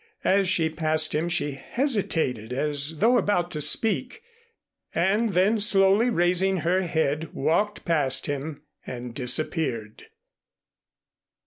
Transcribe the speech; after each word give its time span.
As 0.23 0.49
she 0.49 0.67
passed 0.71 1.13
him 1.13 1.29
she 1.29 1.51
hesitated 1.51 2.51
as 2.51 2.97
though 2.97 3.19
about 3.19 3.51
to 3.51 3.61
speak, 3.61 4.23
and 4.95 5.29
then 5.33 5.59
slowly 5.59 6.09
raising 6.09 6.61
her 6.65 6.81
head 6.81 7.31
walked 7.35 7.85
past 7.85 8.25
him 8.25 8.63
and 8.83 9.13
disappeared. 9.13 10.05